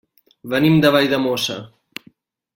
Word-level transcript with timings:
Venim 0.53 0.77
de 0.85 0.91
Valldemossa. 0.95 1.59